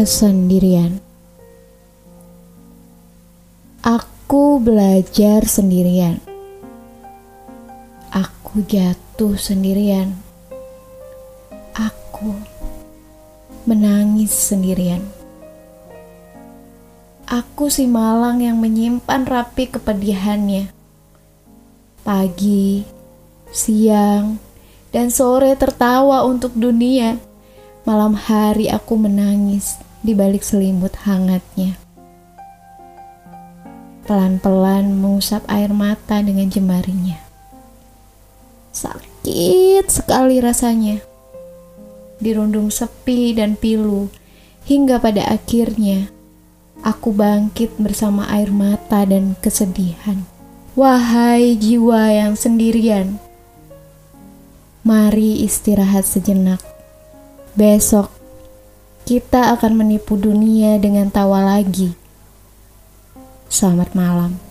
Kesendirian. 0.00 0.96
Aku 3.84 4.56
belajar 4.56 5.44
sendirian. 5.44 6.24
Aku 8.08 8.64
jatuh 8.64 9.36
sendirian. 9.36 10.16
Aku 11.76 12.32
menangis 13.68 14.32
sendirian. 14.32 15.04
Aku 17.28 17.68
si 17.68 17.84
malang 17.84 18.40
yang 18.40 18.56
menyimpan 18.56 19.28
rapi 19.28 19.68
kepedihannya. 19.68 20.72
Pagi, 22.08 22.88
siang, 23.52 24.40
dan 24.96 25.12
sore 25.12 25.52
tertawa 25.60 26.24
untuk 26.24 26.56
dunia. 26.56 27.20
Malam 27.84 28.16
hari 28.16 28.72
aku 28.72 28.96
menangis 28.96 29.89
di 30.00 30.16
balik 30.16 30.40
selimut 30.40 30.96
hangatnya. 31.04 31.76
Pelan-pelan 34.08 34.98
mengusap 34.98 35.44
air 35.46 35.70
mata 35.70 36.18
dengan 36.24 36.50
jemarinya. 36.50 37.20
Sakit 38.74 39.86
sekali 39.86 40.42
rasanya. 40.42 40.98
Dirundung 42.20 42.68
sepi 42.68 43.32
dan 43.32 43.56
pilu, 43.56 44.12
hingga 44.68 45.00
pada 45.00 45.24
akhirnya 45.30 46.12
aku 46.84 47.16
bangkit 47.16 47.80
bersama 47.80 48.28
air 48.28 48.52
mata 48.52 49.08
dan 49.08 49.36
kesedihan. 49.40 50.24
Wahai 50.76 51.56
jiwa 51.56 52.12
yang 52.12 52.34
sendirian, 52.36 53.18
mari 54.86 55.42
istirahat 55.44 56.06
sejenak. 56.06 56.62
Besok 57.58 58.19
kita 59.06 59.54
akan 59.56 59.80
menipu 59.80 60.18
dunia 60.18 60.76
dengan 60.76 61.08
tawa 61.08 61.44
lagi. 61.56 61.94
Selamat 63.50 63.92
malam. 63.94 64.49